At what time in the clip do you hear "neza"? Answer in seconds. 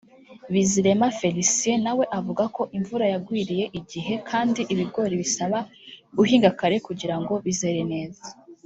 7.93-8.25